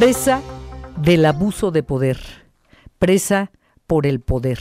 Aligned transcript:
presa 0.00 0.40
del 0.96 1.26
abuso 1.26 1.70
de 1.70 1.82
poder, 1.82 2.18
presa 2.98 3.50
por 3.86 4.06
el 4.06 4.20
poder. 4.20 4.58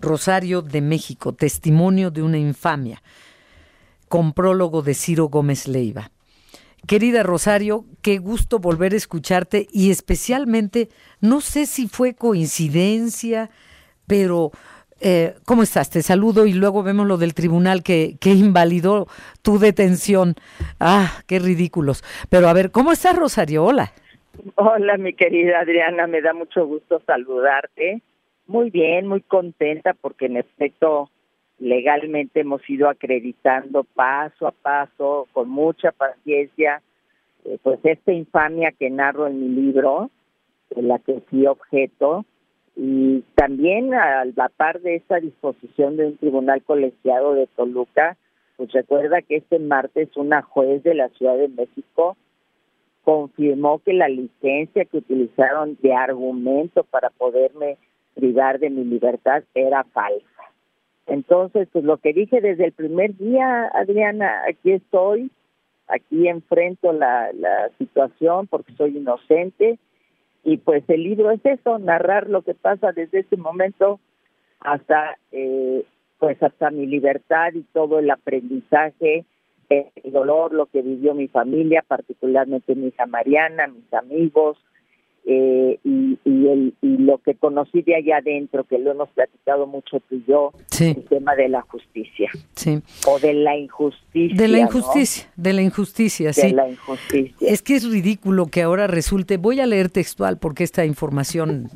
Rosario 0.00 0.62
de 0.62 0.80
México, 0.80 1.34
testimonio 1.34 2.10
de 2.10 2.22
una 2.22 2.38
infamia, 2.38 3.02
con 4.08 4.32
prólogo 4.32 4.80
de 4.80 4.94
Ciro 4.94 5.26
Gómez 5.26 5.68
Leiva. 5.68 6.12
Querida 6.86 7.22
Rosario, 7.22 7.84
qué 8.00 8.16
gusto 8.16 8.58
volver 8.58 8.94
a 8.94 8.96
escucharte 8.96 9.68
y 9.70 9.90
especialmente, 9.90 10.88
no 11.20 11.42
sé 11.42 11.66
si 11.66 11.86
fue 11.86 12.14
coincidencia, 12.14 13.50
pero 14.06 14.50
eh, 15.00 15.34
¿cómo 15.44 15.62
estás? 15.62 15.90
Te 15.90 16.02
saludo 16.02 16.46
y 16.46 16.54
luego 16.54 16.82
vemos 16.82 17.06
lo 17.06 17.18
del 17.18 17.34
tribunal 17.34 17.82
que, 17.82 18.16
que 18.18 18.30
invalidó 18.30 19.08
tu 19.42 19.58
detención. 19.58 20.36
Ah, 20.80 21.22
qué 21.26 21.38
ridículos. 21.38 22.02
Pero 22.30 22.48
a 22.48 22.54
ver, 22.54 22.70
¿cómo 22.70 22.92
estás, 22.92 23.14
Rosario? 23.14 23.62
Hola. 23.62 23.92
Hola, 24.54 24.96
mi 24.96 25.12
querida 25.12 25.60
Adriana, 25.60 26.06
me 26.06 26.22
da 26.22 26.32
mucho 26.32 26.66
gusto 26.66 27.02
saludarte. 27.06 28.00
Muy 28.46 28.70
bien, 28.70 29.06
muy 29.06 29.20
contenta 29.20 29.94
porque 29.94 30.26
en 30.26 30.38
efecto 30.38 31.10
legalmente 31.58 32.40
hemos 32.40 32.68
ido 32.68 32.88
acreditando 32.88 33.84
paso 33.84 34.46
a 34.46 34.52
paso, 34.52 35.28
con 35.32 35.48
mucha 35.48 35.92
paciencia, 35.92 36.82
eh, 37.44 37.58
pues 37.62 37.78
esta 37.84 38.12
infamia 38.12 38.72
que 38.72 38.90
narro 38.90 39.26
en 39.26 39.40
mi 39.40 39.48
libro, 39.48 40.10
de 40.70 40.82
la 40.82 40.98
que 40.98 41.20
fui 41.28 41.46
objeto, 41.46 42.24
y 42.74 43.22
también 43.34 43.92
a 43.92 44.24
la 44.24 44.48
par 44.48 44.80
de 44.80 44.96
esta 44.96 45.20
disposición 45.20 45.96
de 45.96 46.06
un 46.06 46.16
tribunal 46.16 46.62
colegiado 46.62 47.34
de 47.34 47.46
Toluca, 47.48 48.16
pues 48.56 48.72
recuerda 48.72 49.20
que 49.20 49.36
este 49.36 49.58
martes 49.58 50.16
una 50.16 50.42
juez 50.42 50.82
de 50.82 50.94
la 50.94 51.10
Ciudad 51.10 51.36
de 51.36 51.48
México 51.48 52.16
confirmó 53.04 53.80
que 53.80 53.92
la 53.92 54.08
licencia 54.08 54.84
que 54.84 54.98
utilizaron 54.98 55.76
de 55.82 55.92
argumento 55.92 56.84
para 56.84 57.10
poderme 57.10 57.76
privar 58.14 58.58
de 58.58 58.70
mi 58.70 58.84
libertad 58.84 59.42
era 59.54 59.84
falsa. 59.84 60.26
Entonces, 61.06 61.68
pues 61.72 61.84
lo 61.84 61.96
que 61.96 62.12
dije 62.12 62.40
desde 62.40 62.66
el 62.66 62.72
primer 62.72 63.16
día, 63.16 63.70
Adriana, 63.74 64.42
aquí 64.48 64.72
estoy, 64.72 65.30
aquí 65.88 66.28
enfrento 66.28 66.92
la, 66.92 67.32
la 67.32 67.70
situación 67.78 68.46
porque 68.46 68.72
soy 68.74 68.96
inocente 68.96 69.78
y 70.44 70.58
pues 70.58 70.84
el 70.88 71.02
libro 71.02 71.30
es 71.30 71.44
eso, 71.44 71.78
narrar 71.78 72.28
lo 72.28 72.42
que 72.42 72.54
pasa 72.54 72.92
desde 72.92 73.20
ese 73.20 73.36
momento 73.36 74.00
hasta 74.60 75.16
eh, 75.32 75.84
pues 76.18 76.40
hasta 76.42 76.70
mi 76.70 76.86
libertad 76.86 77.52
y 77.54 77.62
todo 77.72 77.98
el 77.98 78.10
aprendizaje, 78.10 79.24
el 80.02 80.12
dolor, 80.12 80.52
lo 80.52 80.66
que 80.66 80.82
vivió 80.82 81.14
mi 81.14 81.28
familia, 81.28 81.84
particularmente 81.86 82.74
mi 82.74 82.88
hija 82.88 83.06
Mariana, 83.06 83.66
mis 83.66 83.92
amigos, 83.92 84.58
eh, 85.24 85.78
y, 85.84 86.18
y, 86.24 86.48
el, 86.48 86.74
y 86.82 86.96
lo 86.98 87.18
que 87.18 87.34
conocí 87.34 87.82
de 87.82 87.94
allá 87.94 88.16
adentro, 88.18 88.64
que 88.64 88.78
lo 88.78 88.90
hemos 88.90 89.08
platicado 89.10 89.66
mucho 89.66 90.00
tú 90.08 90.16
y 90.16 90.24
yo, 90.26 90.52
el 90.80 91.04
tema 91.04 91.34
de 91.36 91.48
la 91.48 91.62
justicia. 91.62 92.30
Sí. 92.56 92.80
O 93.06 93.18
de 93.20 93.34
la 93.34 93.56
injusticia. 93.56 94.36
De 94.36 94.48
la 94.48 94.58
injusticia, 94.58 95.30
de 95.36 95.52
la 95.52 95.62
injusticia, 95.62 96.32
sí. 96.32 96.48
De 96.48 96.52
la 96.52 96.68
injusticia. 96.68 97.36
Es 97.40 97.62
que 97.62 97.76
es 97.76 97.88
ridículo 97.88 98.46
que 98.46 98.62
ahora 98.62 98.86
resulte, 98.86 99.36
voy 99.36 99.60
a 99.60 99.66
leer 99.66 99.90
textual 99.90 100.38
porque 100.38 100.64
esta 100.64 100.84
información 100.84 101.70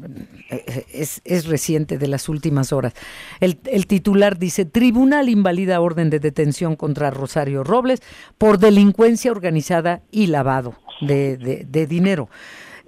eh, 0.51 0.85
es, 0.93 1.23
es 1.25 1.47
reciente 1.47 1.99
de 1.99 2.09
las 2.09 2.29
últimas 2.29 2.73
horas. 2.73 2.95
El, 3.41 3.59
el 3.67 3.87
titular 3.87 4.39
dice, 4.39 4.65
Tribunal 4.65 5.29
invalida 5.29 5.81
orden 5.81 6.11
de 6.11 6.19
detención 6.19 6.75
contra 6.75 7.11
Rosario 7.11 7.63
Robles 7.63 8.03
por 8.39 8.59
delincuencia 8.59 9.31
organizada 9.31 10.03
y 10.11 10.27
lavado 10.27 10.75
de, 11.01 11.37
de, 11.37 11.65
de 11.65 11.87
dinero. 11.87 12.29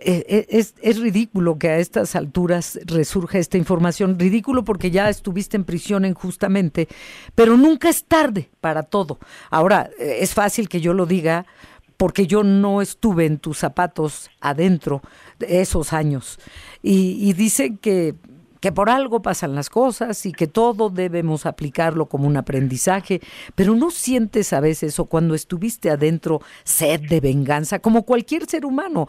Eh, 0.00 0.24
eh, 0.28 0.46
es, 0.50 0.74
es, 0.80 1.00
ridículo 1.00 1.58
que 1.58 1.70
a 1.70 1.78
estas 1.78 2.14
alturas 2.14 2.78
resurja 2.86 3.38
esta 3.38 3.58
información. 3.58 4.16
Ridículo 4.18 4.64
porque 4.64 4.92
ya 4.92 5.08
estuviste 5.08 5.56
en 5.56 5.64
prisión 5.64 6.04
injustamente, 6.04 6.88
pero 7.34 7.56
nunca 7.56 7.88
es 7.88 8.04
tarde 8.04 8.48
para 8.60 8.84
todo. 8.84 9.18
Ahora, 9.50 9.90
eh, 9.98 10.18
es 10.20 10.34
fácil 10.34 10.68
que 10.68 10.80
yo 10.80 10.94
lo 10.94 11.04
diga 11.04 11.46
porque 11.96 12.28
yo 12.28 12.44
no 12.44 12.80
estuve 12.80 13.26
en 13.26 13.38
tus 13.38 13.58
zapatos 13.58 14.30
adentro 14.40 15.02
de 15.40 15.60
esos 15.62 15.92
años. 15.92 16.38
Y, 16.80 17.18
y 17.28 17.32
dicen 17.32 17.76
que 17.76 18.14
que 18.60 18.72
por 18.72 18.90
algo 18.90 19.22
pasan 19.22 19.54
las 19.54 19.70
cosas 19.70 20.24
y 20.26 20.32
que 20.32 20.46
todo 20.46 20.90
debemos 20.90 21.46
aplicarlo 21.46 22.06
como 22.06 22.26
un 22.26 22.36
aprendizaje, 22.36 23.20
pero 23.54 23.74
no 23.74 23.90
sientes 23.90 24.52
a 24.52 24.60
veces 24.60 24.98
o 24.98 25.06
cuando 25.06 25.34
estuviste 25.34 25.90
adentro 25.90 26.40
sed 26.64 27.00
de 27.08 27.20
venganza, 27.20 27.78
como 27.78 28.04
cualquier 28.04 28.46
ser 28.46 28.64
humano. 28.64 29.06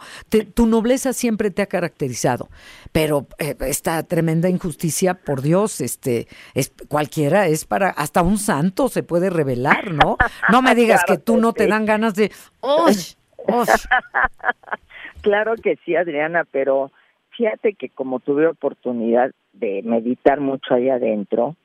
tu 0.54 0.66
nobleza 0.66 1.12
siempre 1.12 1.50
te 1.50 1.62
ha 1.62 1.66
caracterizado, 1.66 2.48
pero 2.92 3.26
eh, 3.38 3.56
esta 3.60 4.02
tremenda 4.02 4.48
injusticia, 4.48 5.14
por 5.14 5.42
Dios, 5.42 5.80
este, 5.80 6.28
es 6.54 6.72
cualquiera 6.88 7.46
es 7.46 7.64
para 7.64 7.90
hasta 7.90 8.22
un 8.22 8.38
santo 8.38 8.88
se 8.88 9.02
puede 9.02 9.30
revelar, 9.30 9.92
¿no? 9.92 10.16
No 10.50 10.62
me 10.62 10.74
digas 10.80 11.04
que 11.04 11.18
tú 11.18 11.36
no 11.36 11.52
te 11.52 11.66
dan 11.66 11.86
ganas 11.86 12.14
de, 12.14 12.30
claro 15.22 15.54
que 15.56 15.78
sí, 15.84 15.96
Adriana, 15.96 16.44
pero 16.50 16.90
fíjate 17.40 17.72
que 17.72 17.88
como 17.88 18.20
tuve 18.20 18.46
oportunidad 18.46 19.30
de 19.54 19.80
meditar 19.82 20.40
mucho 20.40 20.74
ahí 20.74 20.90
adentro 20.90 21.56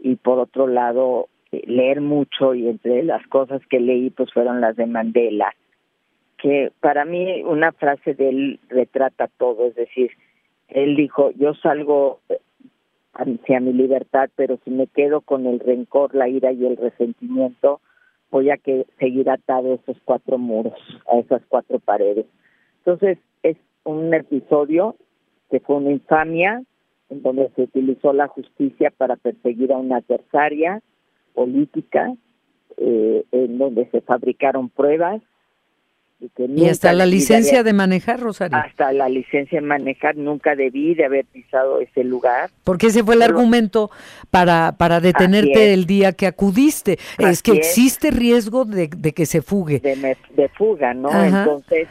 y 0.00 0.14
por 0.14 0.38
otro 0.38 0.68
lado 0.68 1.26
eh, 1.50 1.62
leer 1.66 2.00
mucho 2.00 2.54
y 2.54 2.68
entre 2.68 3.02
las 3.02 3.26
cosas 3.26 3.60
que 3.68 3.80
leí 3.80 4.10
pues 4.10 4.32
fueron 4.32 4.60
las 4.60 4.76
de 4.76 4.86
Mandela 4.86 5.52
que 6.38 6.70
para 6.78 7.04
mí 7.04 7.42
una 7.42 7.72
frase 7.72 8.14
de 8.14 8.28
él 8.28 8.60
retrata 8.68 9.28
todo 9.36 9.66
es 9.66 9.74
decir 9.74 10.12
él 10.68 10.94
dijo 10.94 11.32
yo 11.32 11.54
salgo 11.54 12.20
eh, 12.28 12.38
hacia 13.14 13.58
mi 13.58 13.72
libertad 13.72 14.30
pero 14.36 14.60
si 14.64 14.70
me 14.70 14.86
quedo 14.86 15.22
con 15.22 15.46
el 15.46 15.58
rencor 15.58 16.14
la 16.14 16.28
ira 16.28 16.52
y 16.52 16.66
el 16.66 16.76
resentimiento 16.76 17.80
voy 18.30 18.50
a 18.50 18.60
seguir 19.00 19.28
atado 19.28 19.72
a 19.72 19.74
esos 19.74 19.96
cuatro 20.04 20.38
muros 20.38 20.78
a 21.10 21.18
esas 21.18 21.42
cuatro 21.48 21.80
paredes 21.80 22.26
entonces 22.84 23.18
es 23.42 23.56
un 23.82 24.14
episodio 24.14 24.94
que 25.50 25.60
fue 25.60 25.76
una 25.76 25.90
infamia 25.90 26.62
en 27.08 27.22
donde 27.22 27.50
se 27.54 27.62
utilizó 27.62 28.12
la 28.12 28.28
justicia 28.28 28.92
para 28.96 29.16
perseguir 29.16 29.72
a 29.72 29.76
una 29.76 29.98
adversaria 29.98 30.82
política, 31.34 32.12
eh, 32.78 33.24
en 33.30 33.58
donde 33.58 33.88
se 33.90 34.00
fabricaron 34.00 34.68
pruebas. 34.68 35.22
Y, 36.38 36.66
hasta 36.66 36.94
la 36.94 37.04
licencia 37.04 37.62
de, 37.62 37.74
manejar, 37.74 38.18
Rosario. 38.20 38.56
Hasta 38.56 38.90
la 38.94 39.06
licencia 39.10 39.60
de 39.60 39.66
manejar, 39.66 40.16
nunca 40.16 40.56
debí 40.56 40.94
de 40.94 41.04
haber 41.04 41.26
pisado 41.26 41.78
ese 41.80 42.04
lugar. 42.04 42.48
Porque 42.64 42.86
ese 42.86 43.04
fue 43.04 43.16
el 43.16 43.22
argumento 43.22 43.90
para, 44.30 44.76
para 44.78 45.00
detenerte 45.00 45.74
el 45.74 45.84
día 45.84 46.12
que 46.12 46.26
acudiste. 46.26 46.98
Es 47.18 47.42
que 47.42 47.52
existe 47.52 48.10
riesgo 48.10 48.64
de, 48.64 48.88
que 48.88 49.26
se 49.26 49.42
fugue. 49.42 49.80
De, 49.80 50.16
de 50.34 50.48
fuga, 50.48 50.94
¿no? 50.94 51.10
Entonces, 51.22 51.86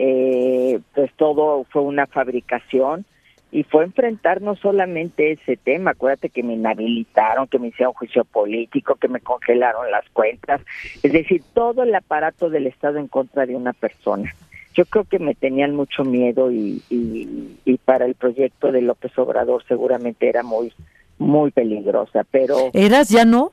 eh, 0.00 0.78
pues 0.94 1.12
todo 1.14 1.64
fue 1.70 1.82
una 1.82 2.06
fabricación 2.06 3.04
y 3.50 3.64
fue 3.64 3.82
enfrentar 3.82 4.40
no 4.40 4.54
solamente 4.54 5.32
ese 5.32 5.56
tema, 5.56 5.90
acuérdate 5.90 6.28
que 6.28 6.44
me 6.44 6.54
inhabilitaron, 6.54 7.48
que 7.48 7.58
me 7.58 7.68
hicieron 7.68 7.94
juicio 7.94 8.24
político, 8.24 8.94
que 8.94 9.08
me 9.08 9.18
congelaron 9.18 9.90
las 9.90 10.08
cuentas, 10.10 10.60
es 11.02 11.12
decir, 11.12 11.42
todo 11.52 11.82
el 11.82 11.92
aparato 11.92 12.48
del 12.48 12.68
Estado 12.68 12.98
en 12.98 13.08
contra 13.08 13.44
de 13.44 13.56
una 13.56 13.72
persona. 13.72 14.32
Yo 14.72 14.84
creo 14.84 15.02
que 15.02 15.18
me 15.18 15.34
tenían 15.34 15.74
mucho 15.74 16.04
miedo 16.04 16.52
y, 16.52 16.80
y, 16.88 17.78
para 17.78 18.04
el 18.04 18.14
proyecto 18.14 18.70
de 18.70 18.82
López 18.82 19.18
Obrador 19.18 19.64
seguramente 19.66 20.28
era 20.28 20.44
muy, 20.44 20.72
muy 21.18 21.50
peligrosa, 21.50 22.24
pero... 22.30 22.70
¿Eras 22.72 23.08
ya 23.08 23.24
no? 23.24 23.50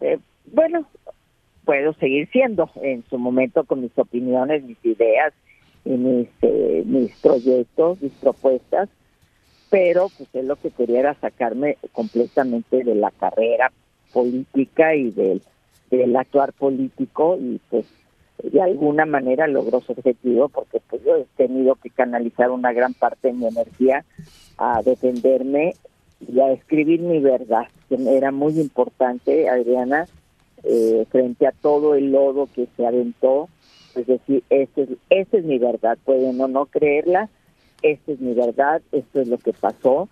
Eh, 0.00 0.18
bueno, 0.46 0.86
puedo 1.66 1.92
seguir 1.94 2.30
siendo 2.30 2.70
en 2.80 3.04
su 3.10 3.18
momento 3.18 3.64
con 3.64 3.82
mis 3.82 3.96
opiniones, 3.98 4.62
mis 4.62 4.82
ideas, 4.84 5.34
y 5.34 5.39
mis, 5.84 6.28
eh, 6.42 6.82
mis 6.86 7.16
proyectos, 7.16 8.00
mis 8.00 8.12
propuestas, 8.12 8.88
pero 9.70 10.08
pues 10.16 10.28
él 10.34 10.48
lo 10.48 10.56
que 10.56 10.70
quería 10.70 11.00
era 11.00 11.14
sacarme 11.14 11.78
completamente 11.92 12.82
de 12.84 12.94
la 12.94 13.10
carrera 13.10 13.72
política 14.12 14.94
y 14.94 15.10
del, 15.10 15.42
del 15.90 16.16
actuar 16.16 16.52
político 16.52 17.38
y 17.40 17.60
pues 17.70 17.86
de 18.42 18.62
alguna 18.62 19.06
manera 19.06 19.46
logró 19.46 19.80
su 19.80 19.92
objetivo 19.92 20.48
porque 20.48 20.80
pues 20.88 21.02
yo 21.04 21.16
he 21.16 21.26
tenido 21.36 21.74
que 21.76 21.90
canalizar 21.90 22.50
una 22.50 22.72
gran 22.72 22.94
parte 22.94 23.28
de 23.28 23.34
mi 23.34 23.46
energía 23.46 24.04
a 24.56 24.82
defenderme 24.82 25.74
y 26.26 26.40
a 26.40 26.52
escribir 26.52 27.00
mi 27.00 27.18
verdad, 27.18 27.66
que 27.88 27.96
era 28.16 28.30
muy 28.30 28.58
importante, 28.60 29.48
Adriana, 29.48 30.06
eh, 30.64 31.06
frente 31.10 31.46
a 31.46 31.52
todo 31.52 31.94
el 31.94 32.12
lodo 32.12 32.48
que 32.54 32.66
se 32.76 32.86
aventó, 32.86 33.48
es 33.94 34.06
decir, 34.06 34.42
esta 34.50 34.82
es, 34.82 34.88
es 35.08 35.44
mi 35.44 35.58
verdad, 35.58 35.98
pueden 36.04 36.40
o 36.40 36.48
no 36.48 36.66
creerla, 36.66 37.28
esta 37.82 38.12
es 38.12 38.20
mi 38.20 38.34
verdad, 38.34 38.82
esto 38.92 39.20
es 39.20 39.28
lo 39.28 39.38
que 39.38 39.52
pasó, 39.52 40.08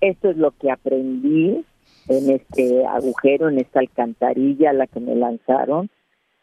esto 0.00 0.30
es 0.30 0.36
lo 0.36 0.52
que 0.52 0.70
aprendí 0.70 1.64
en 2.08 2.30
este 2.30 2.86
agujero, 2.86 3.48
en 3.48 3.58
esta 3.58 3.80
alcantarilla 3.80 4.70
a 4.70 4.74
la 4.74 4.86
que 4.86 5.00
me 5.00 5.14
lanzaron. 5.14 5.90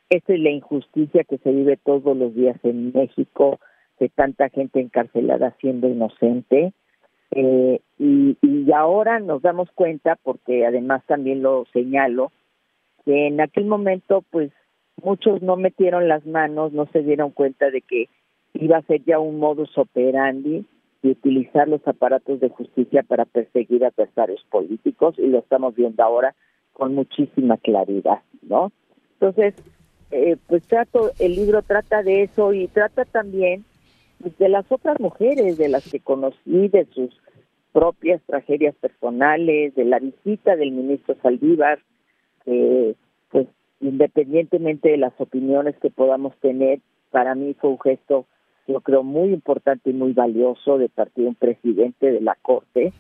Esta 0.10 0.34
es 0.34 0.40
la 0.40 0.52
injusticia 0.52 1.24
que 1.24 1.38
se 1.40 1.52
vive 1.52 1.78
todos 1.78 2.16
los 2.16 2.34
días 2.36 2.58
en 2.64 2.92
México, 2.94 3.60
de 4.00 4.10
tanta 4.10 4.50
gente 4.50 4.80
encarcelada 4.80 5.56
siendo 5.60 5.90
inocente. 5.90 6.74
Eh, 7.32 7.82
y, 7.98 8.38
y 8.42 8.72
ahora 8.72 9.20
nos 9.20 9.42
damos 9.42 9.70
cuenta, 9.72 10.18
porque 10.22 10.66
además 10.66 11.04
también 11.08 11.42
lo 11.42 11.66
señalo, 11.74 12.32
que 13.08 13.28
en 13.28 13.40
aquel 13.40 13.66
momento 13.66 14.22
pues 14.32 14.52
muchos 15.02 15.42
no 15.42 15.56
metieron 15.56 16.10
las 16.10 16.26
manos, 16.26 16.74
no 16.74 16.88
se 16.88 17.04
dieron 17.04 17.32
cuenta 17.32 17.72
de 17.72 17.82
que 17.82 18.10
iba 18.54 18.78
a 18.78 18.82
ser 18.82 19.02
ya 19.06 19.18
un 19.18 19.40
modus 19.40 19.78
operandi 19.78 20.66
y 21.02 21.12
utilizar 21.12 21.70
los 21.70 21.88
aparatos 21.88 22.42
de 22.42 22.50
justicia 22.50 23.04
para 23.04 23.24
perseguir 23.24 23.86
adversarios 23.86 24.46
políticos 24.50 25.16
y 25.18 25.28
lo 25.28 25.40
estamos 25.40 25.74
viendo 25.74 26.04
ahora 26.04 26.36
con 26.74 26.96
muchísima 26.96 27.56
claridad, 27.56 28.20
¿no? 28.42 28.74
Entonces, 29.14 29.56
eh, 30.12 30.36
pues 30.48 30.68
trato, 30.68 31.12
el 31.18 31.36
libro 31.36 31.62
trata 31.62 32.04
de 32.04 32.24
eso 32.24 32.52
y 32.52 32.68
trata 32.68 33.06
también 33.06 33.64
de 34.20 34.50
las 34.50 34.70
otras 34.70 35.00
mujeres, 35.00 35.58
de 35.58 35.70
las 35.70 35.90
que 35.90 36.02
conocí, 36.02 36.68
de 36.68 36.86
sus 36.94 37.16
propias 37.72 38.22
tragedias 38.24 38.76
personales, 38.76 39.76
de 39.76 39.86
la 39.86 40.00
visita 40.00 40.58
del 40.58 40.72
ministro 40.72 41.16
Saldívar, 41.22 41.80
eh, 42.48 42.96
pues 43.30 43.48
independientemente 43.80 44.90
de 44.90 44.98
las 44.98 45.14
opiniones 45.20 45.76
que 45.80 45.92
podamos 45.92 46.36
tener, 46.42 46.80
para 47.12 47.36
mí 47.36 47.56
fue 47.60 47.70
un 47.70 47.80
gesto, 47.80 48.26
yo 48.68 48.82
creo, 48.82 49.04
muy 49.04 49.30
importante 49.30 49.92
y 49.92 49.94
muy 49.94 50.14
valioso 50.14 50.80
de 50.80 50.90
parte 50.90 51.22
de 51.22 51.28
un 51.28 51.36
presidente 51.36 52.12
de 52.12 52.22
la 52.22 52.36
Corte. 52.42 52.92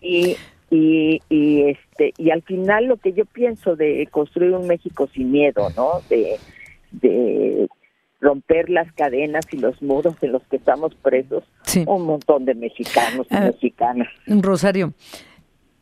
y, 0.00 0.36
y, 0.70 1.20
y, 1.28 1.62
este, 1.62 2.12
y 2.18 2.30
al 2.30 2.42
final 2.42 2.86
lo 2.86 2.96
que 2.96 3.12
yo 3.12 3.24
pienso 3.24 3.76
de 3.76 4.08
construir 4.10 4.52
un 4.52 4.66
México 4.66 5.08
sin 5.14 5.30
miedo, 5.30 5.68
¿no? 5.76 6.00
De, 6.08 6.36
de 6.90 7.68
romper 8.20 8.68
las 8.68 8.92
cadenas 8.92 9.46
y 9.52 9.56
los 9.56 9.80
muros 9.82 10.14
en 10.22 10.32
los 10.32 10.42
que 10.44 10.56
estamos 10.56 10.94
presos 10.96 11.44
un 11.86 12.04
montón 12.04 12.44
de 12.44 12.54
mexicanos 12.54 13.26
y 13.30 13.36
uh, 13.36 13.40
mexicanas. 13.40 14.08
Rosario, 14.26 14.92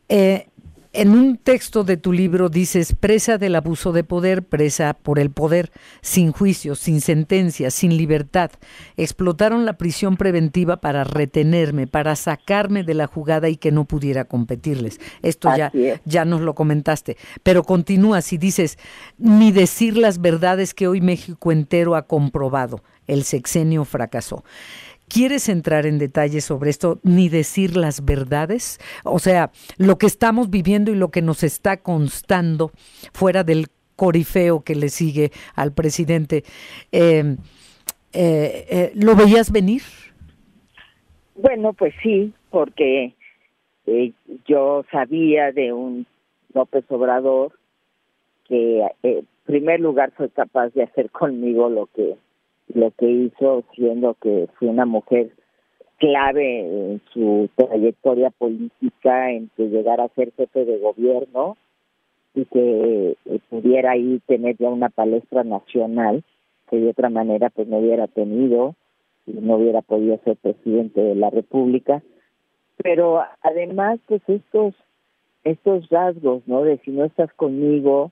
eh, 0.07 0.47
en 0.91 1.11
un 1.11 1.37
texto 1.37 1.83
de 1.83 1.97
tu 1.97 2.11
libro 2.11 2.49
dices, 2.49 2.95
presa 2.95 3.37
del 3.37 3.55
abuso 3.55 3.91
de 3.91 4.03
poder, 4.03 4.43
presa 4.43 4.95
por 4.95 5.19
el 5.19 5.29
poder, 5.29 5.71
sin 6.01 6.31
juicio, 6.31 6.73
sin 6.73 6.99
sentencia, 6.99 7.69
sin 7.69 7.95
libertad. 7.95 8.51
Explotaron 8.97 9.65
la 9.65 9.73
prisión 9.73 10.17
preventiva 10.17 10.77
para 10.77 11.03
retenerme, 11.03 11.85
para 11.85 12.15
sacarme 12.15 12.83
de 12.83 12.95
la 12.95 13.05
jugada 13.05 13.49
y 13.49 13.57
que 13.57 13.71
no 13.71 13.85
pudiera 13.85 14.25
competirles. 14.25 14.99
Esto 15.21 15.55
ya, 15.55 15.71
ya 16.05 16.25
nos 16.25 16.41
lo 16.41 16.55
comentaste. 16.55 17.17
Pero 17.43 17.63
continúas 17.63 18.33
y 18.33 18.39
dices, 18.39 18.79
ni 19.19 19.51
decir 19.51 19.95
las 19.95 20.19
verdades 20.19 20.73
que 20.73 20.87
hoy 20.87 21.01
México 21.01 21.51
entero 21.51 21.95
ha 21.95 22.07
comprobado. 22.07 22.81
El 23.05 23.23
sexenio 23.23 23.85
fracasó. 23.85 24.43
¿Quieres 25.09 25.49
entrar 25.49 25.87
en 25.87 25.97
detalles 25.97 26.45
sobre 26.45 26.69
esto 26.69 26.99
ni 27.03 27.29
decir 27.29 27.75
las 27.75 28.05
verdades? 28.05 28.79
O 29.03 29.17
sea, 29.17 29.51
lo 29.77 29.97
que 29.97 30.05
estamos 30.05 30.49
viviendo 30.51 30.91
y 30.91 30.95
lo 30.95 31.09
que 31.09 31.23
nos 31.23 31.43
está 31.43 31.77
constando 31.77 32.71
fuera 33.11 33.43
del 33.43 33.67
corifeo 33.95 34.63
que 34.63 34.75
le 34.75 34.89
sigue 34.89 35.31
al 35.55 35.73
presidente, 35.73 36.43
eh, 36.91 37.35
eh, 38.13 38.65
eh, 38.69 38.91
¿lo 38.95 39.15
veías 39.15 39.51
venir? 39.51 39.81
Bueno, 41.35 41.73
pues 41.73 41.93
sí, 42.03 42.31
porque 42.49 43.13
yo 44.47 44.85
sabía 44.91 45.51
de 45.51 45.73
un 45.73 46.05
López 46.53 46.85
Obrador 46.89 47.51
que 48.47 48.83
en 49.03 49.27
primer 49.45 49.79
lugar 49.79 50.11
fue 50.15 50.29
capaz 50.29 50.69
de 50.69 50.83
hacer 50.83 51.09
conmigo 51.09 51.69
lo 51.69 51.87
que 51.87 52.15
lo 52.73 52.91
que 52.91 53.09
hizo 53.09 53.63
siendo 53.75 54.15
que 54.15 54.47
fue 54.57 54.67
una 54.67 54.85
mujer 54.85 55.31
clave 55.97 56.61
en 56.61 57.01
su 57.13 57.49
trayectoria 57.55 58.29
política, 58.31 59.31
en 59.31 59.49
que 59.55 59.67
llegara 59.67 60.05
a 60.05 60.09
ser 60.09 60.31
jefe 60.33 60.65
de 60.65 60.77
gobierno 60.77 61.57
y 62.33 62.45
que 62.45 63.17
eh, 63.25 63.39
pudiera 63.49 63.91
ahí 63.91 64.21
tener 64.27 64.55
ya 64.57 64.69
una 64.69 64.89
palestra 64.89 65.43
nacional 65.43 66.23
que 66.69 66.77
de 66.77 66.89
otra 66.89 67.09
manera 67.09 67.49
pues 67.49 67.67
no 67.67 67.77
hubiera 67.77 68.07
tenido 68.07 68.75
y 69.25 69.33
no 69.33 69.57
hubiera 69.57 69.81
podido 69.81 70.19
ser 70.23 70.37
presidente 70.37 71.01
de 71.01 71.15
la 71.15 71.29
República. 71.29 72.01
Pero 72.77 73.21
además 73.41 73.99
pues 74.07 74.21
estos 74.27 74.75
estos 75.43 75.89
rasgos, 75.89 76.43
¿no? 76.47 76.63
De 76.63 76.77
si 76.79 76.91
no 76.91 77.05
estás 77.05 77.31
conmigo, 77.33 78.11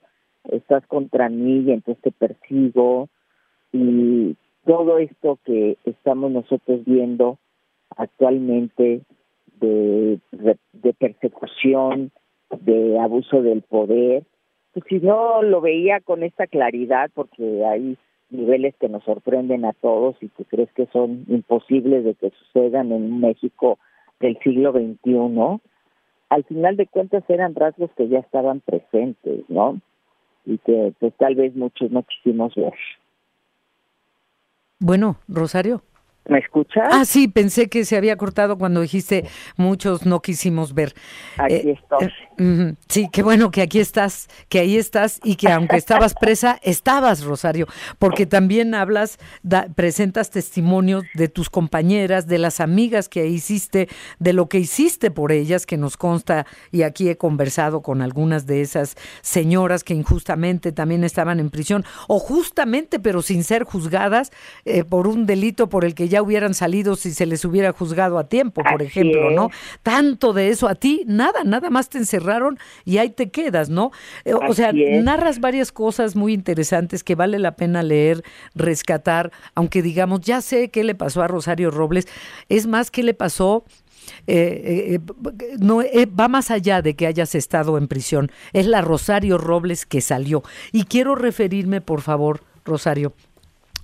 estás 0.51 0.86
contra 0.88 1.30
mí 1.30 1.59
y 1.59 1.71
entonces 1.71 2.01
te 2.01 2.12
persigo 2.12 3.09
y 3.71 4.36
todo 4.67 4.97
esto 4.99 5.39
que 5.45 5.77
estamos 5.85 6.29
nosotros 6.29 6.81
viendo 6.85 7.39
actualmente 7.95 9.01
de, 9.61 10.19
persecución, 10.99 12.11
de 12.51 12.99
abuso 12.99 13.41
del 13.41 13.61
poder, 13.61 14.23
pues 14.73 14.85
si 14.89 14.99
no 14.99 15.41
lo 15.41 15.61
veía 15.61 16.01
con 16.01 16.21
esta 16.21 16.47
claridad, 16.47 17.09
porque 17.13 17.65
hay 17.65 17.97
niveles 18.29 18.75
que 18.75 18.89
nos 18.89 19.05
sorprenden 19.05 19.63
a 19.63 19.71
todos 19.71 20.17
y 20.21 20.27
que 20.27 20.43
crees 20.43 20.71
que 20.73 20.85
son 20.87 21.23
imposibles 21.29 22.03
de 22.03 22.13
que 22.15 22.31
sucedan 22.31 22.91
en 22.91 23.21
México 23.21 23.79
del 24.19 24.37
siglo 24.39 24.73
XXI, 24.73 25.61
al 26.29 26.43
final 26.43 26.75
de 26.75 26.87
cuentas 26.87 27.23
eran 27.29 27.55
rasgos 27.55 27.89
que 27.95 28.09
ya 28.09 28.19
estaban 28.19 28.59
presentes, 28.59 29.45
¿no? 29.47 29.79
Y 30.45 30.57
que 30.57 30.93
pues 30.99 31.13
tal 31.15 31.35
vez 31.35 31.55
muchos 31.55 31.89
no 31.89 32.03
quisimos 32.03 32.53
ver. 32.55 32.73
Bueno, 34.79 35.18
Rosario. 35.27 35.81
¿Me 36.29 36.39
escuchas? 36.39 36.89
Ah, 36.91 37.06
sí, 37.06 37.27
pensé 37.27 37.69
que 37.69 37.85
se 37.85 37.95
había 37.95 38.18
cortado 38.18 38.57
cuando 38.57 38.81
dijiste 38.81 39.25
muchos 39.56 40.06
no 40.06 40.21
quisimos 40.21 40.74
ver. 40.74 40.94
Aquí 41.38 41.53
eh, 41.53 41.79
estoy. 41.81 42.13
Eh, 42.38 42.75
sí, 42.88 43.09
qué 43.12 43.24
bueno 43.24 43.50
que 43.50 43.62
aquí 43.62 43.79
estás, 43.79 44.27
que 44.50 44.59
ahí 44.59 44.77
estás 44.77 45.19
y 45.24 45.35
que 45.35 45.50
aunque 45.50 45.75
estabas 45.77 46.13
presa, 46.13 46.59
estabas, 46.63 47.24
Rosario, 47.24 47.68
porque 47.97 48.25
también 48.25 48.75
hablas, 48.75 49.19
presentas 49.75 50.29
testimonios 50.29 51.06
de 51.13 51.29
tus 51.29 51.50
compañeras, 51.50 52.27
de 52.27 52.38
las 52.38 52.59
amigas 52.59 53.09
que 53.09 53.27
hiciste, 53.27 53.88
de 54.19 54.33
lo 54.33 54.50
que 54.50 54.59
hiciste 54.59 55.12
por 55.12 55.31
ellas, 55.31 55.65
que 55.65 55.77
nos 55.77 55.97
consta, 55.97 56.45
y 56.71 56.81
aquí 56.81 57.09
he 57.09 57.18
conversado 57.18 57.81
con 57.81 58.01
algunas 58.01 58.45
de 58.45 58.62
esas 58.62 58.95
señoras 59.21 59.83
que 59.83 59.94
injustamente 59.94 60.71
también 60.71 61.03
estaban 61.03 61.39
en 61.39 61.50
prisión, 61.50 61.85
o 62.07 62.19
justamente, 62.19 63.00
pero 63.00 63.21
sin 63.21 63.44
ser 63.44 63.63
juzgadas 63.63 64.31
eh, 64.65 64.83
por 64.83 65.07
un 65.07 65.25
delito 65.25 65.69
por 65.69 65.85
el 65.85 65.95
que 65.95 66.09
ya 66.09 66.16
hubieran 66.21 66.53
salido 66.53 66.95
si 66.95 67.13
se 67.13 67.25
les 67.25 67.43
hubiera 67.45 67.71
juzgado 67.71 68.17
a 68.17 68.27
tiempo, 68.27 68.61
por 68.63 68.81
ejemplo, 68.81 69.31
¿no? 69.31 69.49
Tanto 69.83 70.33
de 70.33 70.49
eso 70.49 70.68
a 70.68 70.75
ti, 70.75 71.03
nada, 71.07 71.44
nada 71.44 71.69
más 71.69 71.89
te 71.89 71.97
encerraron 71.97 72.59
y 72.85 72.97
ahí 72.97 73.09
te 73.09 73.30
quedas, 73.30 73.69
¿no? 73.69 73.92
Eh, 74.25 74.33
o 74.33 74.53
sea, 74.53 74.71
narras 74.73 75.39
varias 75.39 75.71
cosas 75.71 76.15
muy 76.15 76.33
interesantes 76.33 77.03
que 77.03 77.15
vale 77.15 77.39
la 77.39 77.56
pena 77.56 77.83
leer, 77.83 78.23
rescatar, 78.56 79.31
aunque 79.56 79.81
digamos, 79.81 80.21
ya 80.21 80.42
sé 80.42 80.69
qué 80.69 80.83
le 80.83 80.95
pasó 80.95 81.21
a 81.21 81.27
Rosario 81.27 81.71
Robles, 81.71 82.07
es 82.49 82.68
más, 82.68 82.92
qué 82.92 83.03
le 83.03 83.13
pasó 83.13 83.63
eh, 84.25 84.95
eh, 84.95 84.99
no 85.59 85.81
va 86.19 86.27
más 86.27 86.51
allá 86.51 86.81
de 86.81 86.95
que 86.95 87.07
hayas 87.07 87.35
estado 87.35 87.77
en 87.77 87.87
prisión. 87.87 88.31
Es 88.53 88.68
la 88.68 88.81
Rosario 88.81 89.37
Robles 89.37 89.85
que 89.85 90.01
salió. 90.01 90.44
Y 90.71 90.85
quiero 90.85 91.15
referirme, 91.15 91.81
por 91.81 92.01
favor, 92.01 92.42
Rosario, 92.65 93.13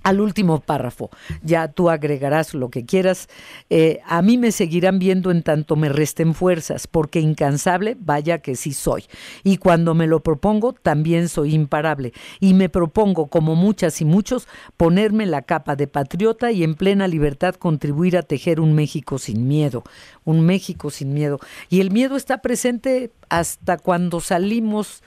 al 0.04 0.20
último 0.20 0.60
párrafo. 0.60 1.10
Ya 1.42 1.68
tú 1.68 1.90
agregarás 1.90 2.54
lo 2.54 2.70
que 2.70 2.84
quieras. 2.84 3.28
Eh, 3.70 4.00
a 4.06 4.22
mí 4.22 4.38
me 4.38 4.52
seguirán 4.52 4.98
viendo 4.98 5.30
en 5.30 5.42
tanto 5.42 5.74
me 5.74 5.88
resten 5.88 6.34
fuerzas, 6.34 6.86
porque 6.86 7.20
incansable, 7.20 7.96
vaya 7.98 8.38
que 8.38 8.54
sí 8.54 8.72
soy. 8.72 9.04
Y 9.42 9.56
cuando 9.56 9.94
me 9.94 10.06
lo 10.06 10.22
propongo, 10.22 10.74
también 10.74 11.28
soy 11.28 11.54
imparable. 11.54 12.12
Y 12.38 12.54
me 12.54 12.68
propongo, 12.68 13.26
como 13.26 13.56
muchas 13.56 14.00
y 14.00 14.04
muchos, 14.04 14.46
ponerme 14.76 15.26
la 15.26 15.42
capa 15.42 15.74
de 15.74 15.86
patriota 15.88 16.52
y 16.52 16.62
en 16.62 16.74
plena 16.74 17.08
libertad 17.08 17.54
contribuir 17.54 18.16
a 18.16 18.22
tejer 18.22 18.60
un 18.60 18.74
México 18.74 19.18
sin 19.18 19.48
miedo. 19.48 19.82
Un 20.24 20.42
México 20.42 20.90
sin 20.90 21.14
miedo. 21.14 21.40
Y 21.70 21.80
el 21.80 21.90
miedo 21.90 22.16
está 22.16 22.42
presente 22.42 23.10
hasta 23.30 23.78
cuando 23.78 24.20
salimos 24.20 25.02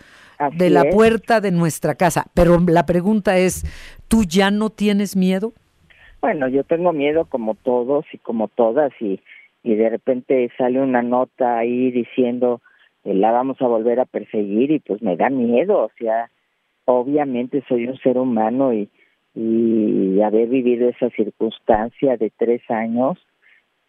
de 0.54 0.70
la 0.70 0.90
puerta 0.90 1.42
de 1.42 1.52
nuestra 1.52 1.96
casa. 1.96 2.26
Pero 2.34 2.60
la 2.68 2.86
pregunta 2.86 3.38
es, 3.38 3.64
¿tú 4.08 4.24
ya 4.24 4.52
no 4.52 4.70
tienes 4.70 5.16
miedo? 5.16 5.54
Bueno, 6.22 6.48
yo 6.48 6.64
tengo 6.64 6.94
miedo 6.94 7.26
como 7.26 7.56
todos 7.56 8.06
y 8.12 8.18
como 8.18 8.48
todas 8.48 8.92
y, 9.00 9.22
y 9.64 9.76
de 9.76 9.90
repente 9.90 10.50
sale 10.58 10.82
una 10.82 11.02
nota 11.02 11.58
ahí 11.58 11.92
diciendo 11.92 12.62
que 13.04 13.14
la 13.14 13.32
vamos 13.32 13.62
a 13.62 13.68
volver 13.68 14.00
a 14.00 14.06
perseguir 14.06 14.72
y 14.72 14.80
pues 14.80 15.02
me 15.02 15.16
da 15.16 15.30
miedo, 15.30 15.86
o 15.86 15.92
sea, 15.98 16.30
obviamente 16.86 17.64
soy 17.68 17.88
un 17.88 17.98
ser 18.00 18.18
humano 18.18 18.74
y, 18.74 18.90
y 19.36 20.20
haber 20.22 20.48
vivido 20.50 20.90
esa 20.90 21.10
circunstancia 21.12 22.18
de 22.18 22.32
tres 22.36 22.62
años, 22.70 23.20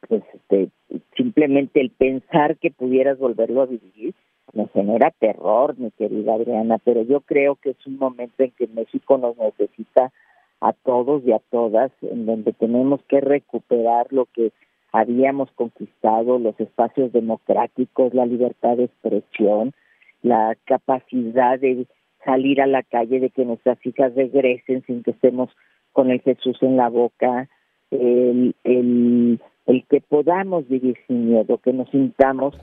pues 0.06 0.22
este, 0.34 0.68
simplemente 1.16 1.80
el 1.80 1.90
pensar 1.90 2.58
que 2.58 2.70
pudieras 2.70 3.18
volverlo 3.18 3.62
a 3.62 3.66
vivir, 3.66 4.14
me 4.52 4.68
genera 4.68 5.10
terror, 5.10 5.78
mi 5.78 5.90
querida 5.90 6.34
Adriana, 6.34 6.78
pero 6.78 7.02
yo 7.02 7.20
creo 7.20 7.56
que 7.56 7.70
es 7.70 7.86
un 7.86 7.98
momento 7.98 8.42
en 8.42 8.50
que 8.52 8.66
México 8.68 9.18
nos 9.18 9.36
necesita 9.36 10.12
a 10.60 10.72
todos 10.72 11.22
y 11.24 11.32
a 11.32 11.40
todas, 11.50 11.92
en 12.02 12.26
donde 12.26 12.52
tenemos 12.52 13.00
que 13.08 13.20
recuperar 13.20 14.08
lo 14.10 14.26
que 14.26 14.52
habíamos 14.92 15.50
conquistado, 15.52 16.38
los 16.38 16.58
espacios 16.58 17.12
democráticos, 17.12 18.14
la 18.14 18.26
libertad 18.26 18.76
de 18.76 18.84
expresión, 18.84 19.72
la 20.22 20.56
capacidad 20.64 21.58
de 21.58 21.86
salir 22.24 22.60
a 22.60 22.66
la 22.66 22.82
calle, 22.82 23.20
de 23.20 23.30
que 23.30 23.44
nuestras 23.44 23.78
hijas 23.86 24.14
regresen 24.14 24.82
sin 24.86 25.02
que 25.02 25.12
estemos 25.12 25.50
con 25.92 26.10
el 26.10 26.20
Jesús 26.20 26.56
en 26.62 26.76
la 26.76 26.88
boca, 26.88 27.48
el, 27.90 28.54
el, 28.64 29.40
el 29.68 29.84
que 29.88 30.00
podamos 30.00 30.66
vivir 30.66 30.96
sin 31.06 31.28
miedo, 31.28 31.58
que 31.58 31.74
nos 31.74 31.90
sintamos 31.90 32.58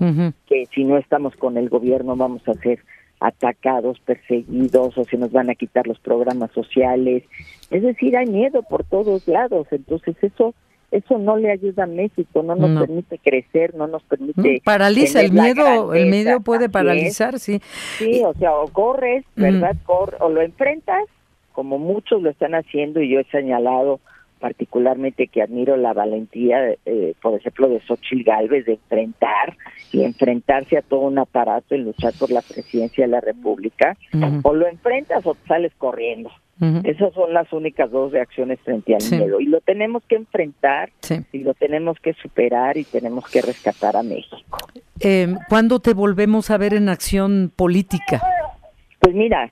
que 0.47 0.65
si 0.73 0.83
no 0.83 0.97
estamos 0.97 1.35
con 1.35 1.55
el 1.55 1.69
gobierno 1.69 2.15
vamos 2.15 2.41
a 2.47 2.53
ser 2.55 2.79
atacados, 3.19 3.99
perseguidos 3.99 4.97
o 4.97 5.03
se 5.05 5.17
nos 5.17 5.31
van 5.31 5.51
a 5.51 5.55
quitar 5.55 5.87
los 5.87 5.99
programas 5.99 6.51
sociales. 6.51 7.23
Es 7.69 7.83
decir, 7.83 8.17
hay 8.17 8.25
miedo 8.25 8.63
por 8.63 8.83
todos 8.83 9.27
lados. 9.27 9.67
Entonces 9.71 10.15
eso 10.21 10.55
eso 10.91 11.17
no 11.17 11.37
le 11.37 11.51
ayuda 11.51 11.83
a 11.83 11.87
México, 11.87 12.41
no 12.41 12.55
nos 12.55 12.79
permite 12.79 13.19
crecer, 13.19 13.75
no 13.75 13.85
nos 13.85 14.01
permite... 14.03 14.61
paraliza 14.63 15.21
el 15.21 15.31
miedo, 15.31 15.93
el 15.93 16.09
miedo 16.09 16.39
puede 16.39 16.69
paralizar, 16.69 17.39
sí. 17.39 17.59
Sí, 17.97 18.21
o 18.23 18.33
sea, 18.35 18.53
o 18.55 18.67
corres, 18.67 19.25
¿verdad? 19.35 19.75
o 19.87 20.29
lo 20.29 20.41
enfrentas, 20.41 21.03
como 21.51 21.79
muchos 21.79 22.21
lo 22.21 22.29
están 22.29 22.55
haciendo 22.55 23.01
y 23.01 23.09
yo 23.09 23.19
he 23.19 23.25
señalado 23.25 23.99
particularmente 24.45 25.25
que 25.25 25.41
admiro 25.41 25.75
la 25.75 25.91
valentía, 25.91 26.75
eh, 26.85 27.15
por 27.19 27.33
ejemplo, 27.33 27.67
de 27.67 27.79
Xochitl 27.79 28.23
Galvez 28.23 28.63
de 28.67 28.73
enfrentar 28.73 29.57
y 29.91 30.03
enfrentarse 30.03 30.77
a 30.77 30.83
todo 30.83 30.99
un 30.99 31.17
aparato 31.17 31.73
y 31.73 31.79
luchar 31.79 32.13
por 32.19 32.29
la 32.29 32.43
presidencia 32.43 33.05
de 33.05 33.09
la 33.09 33.21
República, 33.21 33.97
o 34.43 34.53
lo 34.53 34.67
enfrentas 34.67 35.25
o 35.25 35.35
sales 35.47 35.71
corriendo. 35.79 36.29
Esas 36.83 37.11
son 37.15 37.33
las 37.33 37.51
únicas 37.53 37.89
dos 37.89 38.11
reacciones 38.11 38.59
frente 38.61 38.95
al 38.95 39.01
miedo 39.17 39.39
y 39.39 39.45
lo 39.45 39.61
tenemos 39.61 40.03
que 40.05 40.15
enfrentar 40.15 40.91
y 41.31 41.39
lo 41.39 41.55
tenemos 41.55 41.99
que 41.99 42.13
superar 42.13 42.77
y 42.77 42.83
tenemos 42.83 43.27
que 43.27 43.41
rescatar 43.41 43.97
a 43.97 44.03
México. 44.03 44.59
Eh, 44.99 45.33
¿Cuándo 45.49 45.79
te 45.79 45.95
volvemos 45.95 46.51
a 46.51 46.59
ver 46.59 46.75
en 46.75 46.87
acción 46.89 47.51
política? 47.55 48.21
Pues 48.99 49.15
mira, 49.15 49.51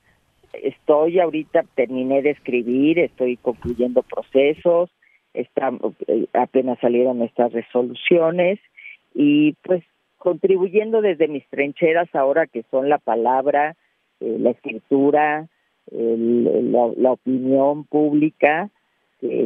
estoy 0.53 1.19
ahorita, 1.19 1.63
terminé 1.75 2.22
de 2.22 2.31
escribir, 2.31 3.00
estoy 3.00 3.38
concluyendo 3.38 4.03
procesos, 4.03 4.89
está, 5.33 5.72
eh, 6.07 6.25
apenas 6.33 6.79
salieron 6.79 7.22
estas 7.22 7.51
resoluciones 7.53 8.60
y 9.13 9.53
pues 9.63 9.83
contribuyendo 10.17 11.01
desde 11.01 11.27
mis 11.27 11.45
trincheras 11.50 12.13
ahora 12.13 12.48
que 12.48 12.63
son 12.72 12.89
la 12.89 12.98
palabra, 12.98 13.75
eh, 14.19 14.38
la 14.39 14.51
escritura, 14.51 15.48
la, 15.91 17.12
opinión 17.12 17.83
pública, 17.83 18.69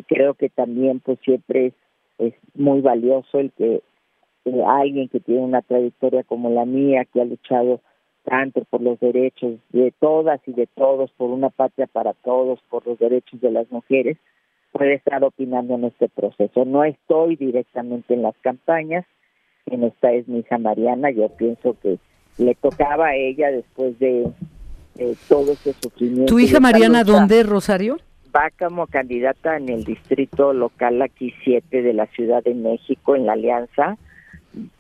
creo 0.07 0.35
que 0.35 0.49
también 0.49 0.99
pues 0.99 1.17
siempre 1.25 1.73
es, 2.19 2.33
muy 2.53 2.81
valioso 2.81 3.39
el 3.39 3.51
que 3.51 3.81
alguien 4.67 5.09
que 5.09 5.19
tiene 5.19 5.41
una 5.41 5.61
trayectoria 5.61 6.23
como 6.23 6.49
la 6.49 6.65
mía, 6.65 7.05
que 7.05 7.21
ha 7.21 7.25
luchado 7.25 7.81
tanto 8.27 8.65
por 8.69 8.81
los 8.81 8.99
derechos 8.99 9.55
de 9.69 9.93
todas 9.99 10.41
y 10.47 10.51
de 10.51 10.67
todos, 10.67 11.09
por 11.11 11.29
una 11.29 11.49
patria 11.49 11.87
para 11.87 12.13
todos, 12.13 12.59
por 12.69 12.85
los 12.85 12.99
derechos 12.99 13.39
de 13.39 13.51
las 13.51 13.71
mujeres, 13.71 14.17
puede 14.73 14.95
estar 14.95 15.23
opinando 15.23 15.75
en 15.75 15.85
este 15.85 16.09
proceso. 16.09 16.65
No 16.65 16.83
estoy 16.83 17.37
directamente 17.37 18.13
en 18.13 18.23
las 18.23 18.35
campañas, 18.41 19.05
en 19.65 19.83
esta 19.83 20.11
es 20.11 20.27
mi 20.27 20.39
hija 20.39 20.57
Mariana, 20.57 21.09
yo 21.09 21.29
pienso 21.29 21.77
que 21.81 21.99
le 22.37 22.53
tocaba 22.55 23.07
a 23.07 23.15
ella 23.15 23.49
después 23.49 23.97
de 23.99 24.29
todo 25.29 25.53
ese 25.53 25.73
sufrimiento. 25.73 26.33
¿Tu 26.33 26.39
hija 26.39 26.59
Mariana 26.59 27.05
dónde, 27.05 27.43
Rosario? 27.43 27.97
Va 28.35 28.51
como 28.59 28.87
candidata 28.87 29.55
en 29.55 29.69
el 29.69 29.85
distrito 29.85 30.51
local 30.51 31.01
aquí 31.01 31.33
7 31.45 31.81
de 31.81 31.93
la 31.93 32.07
Ciudad 32.07 32.43
de 32.43 32.53
México 32.53 33.15
en 33.15 33.25
la 33.25 33.33
alianza. 33.33 33.97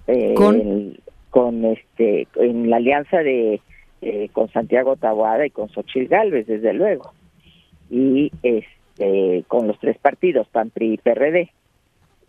Eh, 0.07 0.33
¿Con? 0.35 0.97
Con 1.37 1.65
este 1.65 2.27
en 2.33 2.67
la 2.71 2.77
alianza 2.77 3.19
de 3.19 3.61
eh, 4.01 4.29
con 4.33 4.51
Santiago 4.51 4.95
Tabuada 4.95 5.45
y 5.45 5.51
con 5.51 5.69
Xochil 5.69 6.07
Gálvez 6.07 6.47
desde 6.47 6.73
luego. 6.73 7.13
Y 7.91 8.31
este 8.41 9.43
con 9.47 9.67
los 9.67 9.77
tres 9.79 9.99
partidos 9.99 10.47
PAN 10.47 10.71
PRI 10.71 10.93
y 10.93 10.97
PRD 10.97 11.51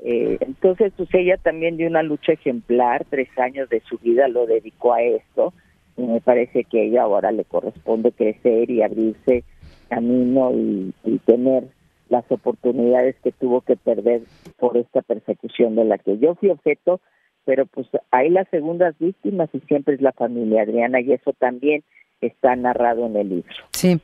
eh, 0.01 0.37
entonces 0.43 0.93
pues 0.95 1.09
ella 1.15 1.39
también 1.39 1.79
dio 1.79 1.89
una 1.89 2.03
lucha 2.03 2.33
ejemplar 2.33 3.07
tres 3.09 3.31
años 3.39 3.71
de 3.71 3.81
su 3.81 3.97
vida 3.97 4.29
lo 4.29 4.45
dedicó 4.45 4.93
a 4.93 5.01
esto 5.01 5.55
y 5.97 6.03
me 6.03 6.21
parece 6.21 6.65
que 6.65 6.85
ella 6.85 7.05
ahora 7.05 7.33
le 7.33 7.47
corresponde 7.47 8.13
crecer 8.13 8.71
y 8.71 8.83
abrirse 8.83 9.43
camino 9.89 10.53
y, 10.53 10.93
tener 11.25 11.65
las 12.11 12.31
oportunidades 12.31 13.17
que 13.25 13.33
tuvo 13.33 13.63
que 13.63 13.77
perder 13.77 14.21
por 14.59 14.77
esta 14.77 15.01
persecución 15.01 15.77
de 15.77 15.87
la 15.87 15.97
que 15.97 16.19
yo 16.19 16.35
fui 16.35 16.51
objeto, 16.51 17.01
pero 17.49 17.65
pues 17.65 17.87
hay 18.11 18.29
las 18.29 18.47
segundas 18.51 18.95
víctimas 18.99 19.49
y 19.55 19.61
siempre 19.61 19.95
es 19.95 20.03
la 20.03 20.13
familia 20.13 20.65
Adriana 20.65 21.01
y 21.01 21.15
eso 21.15 21.33
también 21.33 21.83
está 22.21 22.55
narrado 22.57 23.07
en 23.07 23.17
el 23.17 23.29
libro. 23.31 23.55
Sí, 23.73 23.99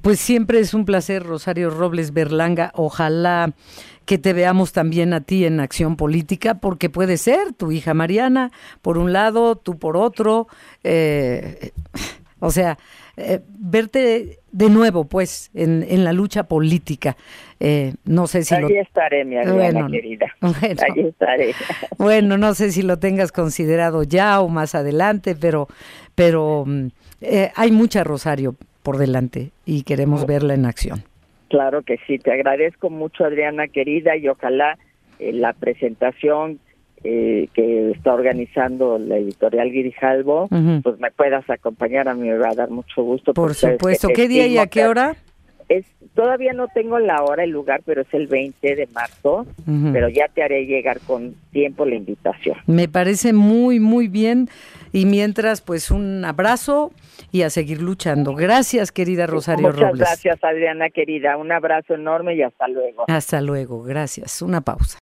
pues 0.00 0.18
siempre 0.18 0.60
es 0.60 0.72
un 0.72 0.86
placer, 0.86 1.24
Rosario 1.24 1.68
Robles 1.68 2.14
Berlanga. 2.14 2.72
Ojalá 2.74 3.52
que 4.06 4.16
te 4.16 4.32
veamos 4.32 4.72
también 4.72 5.12
a 5.12 5.20
ti 5.20 5.44
en 5.44 5.60
acción 5.60 5.96
política, 5.96 6.54
porque 6.54 6.88
puede 6.88 7.18
ser 7.18 7.52
tu 7.52 7.70
hija 7.70 7.92
Mariana 7.92 8.50
por 8.80 8.96
un 8.96 9.12
lado, 9.12 9.56
tú 9.56 9.78
por 9.78 9.98
otro. 9.98 10.46
Eh, 10.84 11.72
o 12.40 12.50
sea, 12.50 12.78
eh, 13.16 13.40
verte 13.58 14.38
de 14.52 14.70
nuevo, 14.70 15.04
pues, 15.04 15.50
en, 15.54 15.84
en 15.88 16.04
la 16.04 16.12
lucha 16.12 16.44
política. 16.44 17.16
Eh, 17.60 17.94
no 18.04 18.26
sé 18.26 18.42
si 18.42 18.54
Allí 18.54 18.76
estaré, 18.76 19.24
mi 19.24 19.36
Adriana 19.36 19.86
querida. 19.90 20.26
Bueno, 20.40 20.82
Allí 20.88 21.08
estaré. 21.08 21.52
Bueno, 21.98 22.38
no 22.38 22.54
sé 22.54 22.70
si 22.70 22.82
lo 22.82 22.98
tengas 22.98 23.32
considerado 23.32 24.02
ya 24.02 24.40
o 24.40 24.48
más 24.48 24.74
adelante, 24.74 25.36
pero, 25.40 25.68
pero 26.14 26.64
mm, 26.66 26.88
hay 27.54 27.70
mucha 27.72 28.04
Rosario 28.04 28.54
por 28.82 28.98
delante 28.98 29.50
y 29.64 29.82
queremos 29.82 30.26
verla 30.26 30.54
en 30.54 30.66
acción. 30.66 31.04
Claro 31.48 31.82
que 31.82 31.98
sí, 32.06 32.18
te 32.18 32.32
agradezco 32.32 32.90
mucho 32.90 33.24
Adriana 33.24 33.68
querida 33.68 34.16
y 34.16 34.28
ojalá 34.28 34.76
eh, 35.18 35.32
la 35.32 35.52
presentación 35.52 36.58
eh, 37.06 37.48
que 37.52 37.90
está 37.90 38.14
organizando 38.14 38.98
la 38.98 39.18
editorial 39.18 39.70
Guirijalvo, 39.70 40.48
pues 40.48 40.98
me 40.98 41.10
puedas 41.10 41.48
acompañar, 41.50 42.08
a 42.08 42.14
mí 42.14 42.28
me 42.28 42.38
va 42.38 42.48
a 42.48 42.54
dar 42.54 42.70
mucho 42.70 43.02
gusto. 43.02 43.34
Por 43.34 43.54
supuesto, 43.54 44.08
¿qué 44.08 44.26
día 44.26 44.46
y 44.46 44.56
a 44.56 44.66
qué 44.68 44.86
hora? 44.86 45.14
Es, 45.68 45.84
todavía 46.14 46.54
no 46.54 46.68
tengo 46.68 46.98
la 46.98 47.22
hora, 47.22 47.44
el 47.44 47.50
lugar, 47.50 47.82
pero 47.84 48.02
es 48.02 48.14
el 48.14 48.26
20 48.26 48.74
de 48.74 48.86
marzo, 48.94 49.46
pero 49.92 50.08
ya 50.08 50.28
te 50.28 50.42
haré 50.42 50.64
llegar 50.64 50.98
con 51.00 51.34
tiempo 51.52 51.84
la 51.84 51.94
invitación. 51.94 52.56
Me 52.66 52.88
parece 52.88 53.34
muy, 53.34 53.80
muy 53.80 54.08
bien. 54.08 54.48
Y 54.92 55.06
mientras, 55.06 55.60
pues 55.60 55.90
un 55.90 56.24
abrazo 56.24 56.92
y 57.32 57.42
a 57.42 57.50
seguir 57.50 57.82
luchando. 57.82 58.34
Gracias, 58.34 58.92
querida 58.92 59.26
Rosario 59.26 59.66
Muchas 59.66 59.80
Robles. 59.80 59.98
gracias, 59.98 60.44
Adriana, 60.44 60.88
querida. 60.88 61.36
Un 61.36 61.50
abrazo 61.50 61.94
enorme 61.94 62.36
y 62.36 62.42
hasta 62.42 62.68
luego. 62.68 63.04
Hasta 63.08 63.40
luego, 63.40 63.82
gracias. 63.82 64.40
Una 64.40 64.60
pausa. 64.60 64.92